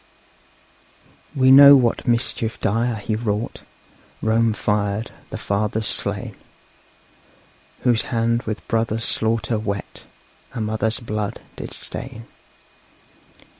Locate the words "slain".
5.85-6.35